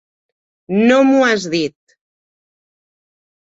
[0.85, 1.95] No m'ho has dit.